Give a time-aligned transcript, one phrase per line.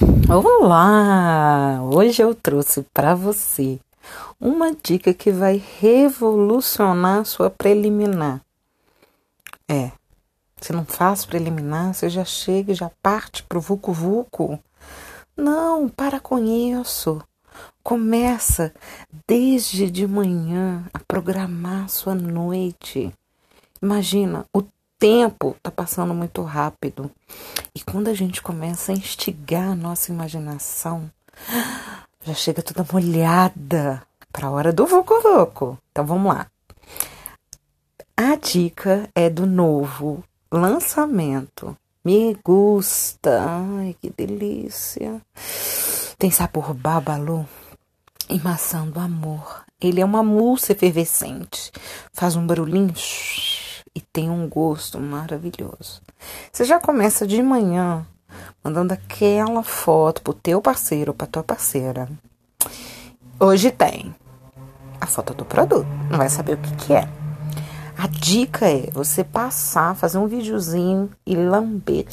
[0.00, 1.80] Olá!
[1.82, 3.80] Hoje eu trouxe para você
[4.38, 8.40] uma dica que vai revolucionar sua preliminar.
[9.68, 9.90] É,
[10.56, 14.60] você não faz preliminar, você já chega já parte pro vucu vucu.
[15.36, 17.20] Não, para com isso.
[17.82, 18.72] Começa
[19.26, 23.12] desde de manhã a programar sua noite.
[23.82, 24.62] Imagina, o
[24.98, 27.10] tempo está passando muito rápido.
[27.74, 31.10] E quando a gente começa a instigar a nossa imaginação,
[32.24, 34.02] já chega toda molhada
[34.32, 35.78] para a hora do Vucu Vucu.
[35.90, 36.46] Então vamos lá.
[38.16, 41.76] A dica é do novo lançamento.
[42.04, 43.40] Me gusta.
[43.40, 45.20] Ai, que delícia.
[46.18, 47.46] Tem sabor babalu
[48.28, 49.64] e maçã do amor.
[49.80, 51.70] Ele é uma mousse efervescente.
[52.12, 52.92] Faz um barulhinho
[53.98, 56.00] e tem um gosto maravilhoso.
[56.52, 58.06] Você já começa de manhã
[58.62, 62.08] mandando aquela foto pro teu parceiro ou pra tua parceira.
[63.40, 64.14] Hoje tem
[65.00, 67.08] a foto do produto, não vai saber o que, que é.
[67.96, 72.06] A dica é você passar, fazer um videozinho e lamber.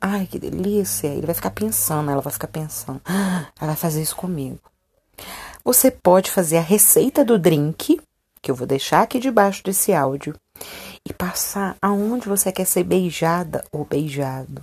[0.00, 1.08] Ai, que delícia!
[1.08, 3.00] Ele vai ficar pensando, ela vai ficar pensando.
[3.04, 4.60] ela vai fazer isso comigo.
[5.64, 8.00] Você pode fazer a receita do drink,
[8.40, 10.36] que eu vou deixar aqui debaixo desse áudio
[11.08, 14.62] e passar aonde você quer ser beijada ou beijado.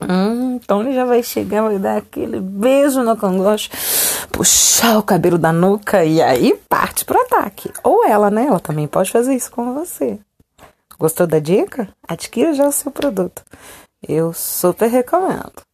[0.00, 3.70] Hum, então ele já vai chegar, vai dar aquele beijo no cangote,
[4.30, 7.72] puxar o cabelo da nuca e aí parte pro ataque.
[7.82, 8.46] Ou ela, né?
[8.46, 10.18] Ela também pode fazer isso com você.
[10.98, 11.88] Gostou da dica?
[12.06, 13.42] Adquira já o seu produto.
[14.06, 15.65] Eu super recomendo.